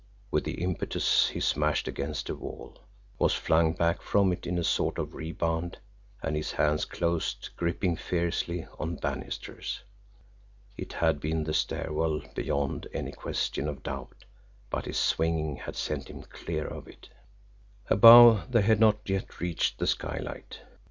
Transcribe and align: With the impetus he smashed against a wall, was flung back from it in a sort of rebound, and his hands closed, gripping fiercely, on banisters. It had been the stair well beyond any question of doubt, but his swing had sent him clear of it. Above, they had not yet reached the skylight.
With 0.31 0.45
the 0.45 0.59
impetus 0.63 1.29
he 1.29 1.39
smashed 1.39 1.87
against 1.87 2.27
a 2.31 2.33
wall, 2.33 2.79
was 3.19 3.35
flung 3.35 3.73
back 3.73 4.01
from 4.01 4.33
it 4.33 4.47
in 4.47 4.57
a 4.57 4.63
sort 4.63 4.97
of 4.97 5.13
rebound, 5.13 5.77
and 6.23 6.35
his 6.35 6.53
hands 6.53 6.85
closed, 6.85 7.51
gripping 7.55 7.95
fiercely, 7.97 8.65
on 8.79 8.95
banisters. 8.95 9.81
It 10.75 10.93
had 10.93 11.19
been 11.19 11.43
the 11.43 11.53
stair 11.53 11.93
well 11.93 12.19
beyond 12.33 12.87
any 12.93 13.11
question 13.11 13.67
of 13.67 13.83
doubt, 13.83 14.25
but 14.71 14.85
his 14.85 14.97
swing 14.97 15.57
had 15.57 15.75
sent 15.75 16.09
him 16.09 16.23
clear 16.23 16.65
of 16.65 16.87
it. 16.87 17.09
Above, 17.87 18.51
they 18.51 18.63
had 18.63 18.79
not 18.79 19.07
yet 19.07 19.39
reached 19.39 19.77
the 19.77 19.85
skylight. 19.85 20.61